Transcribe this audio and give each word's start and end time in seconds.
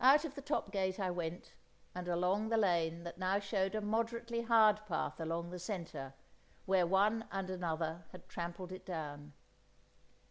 Out 0.00 0.24
of 0.24 0.34
the 0.34 0.40
top 0.40 0.72
gate 0.72 0.98
I 0.98 1.10
went, 1.10 1.52
and 1.94 2.08
along 2.08 2.48
the 2.48 2.56
lane 2.56 3.04
that 3.04 3.18
now 3.18 3.38
showed 3.38 3.74
a 3.74 3.82
moderately 3.82 4.40
hard 4.40 4.80
path 4.86 5.20
along 5.20 5.50
the 5.50 5.58
centre, 5.58 6.14
where 6.64 6.86
one 6.86 7.26
and 7.30 7.50
another 7.50 8.06
had 8.12 8.30
trampled 8.30 8.72
it 8.72 8.86
down. 8.86 9.34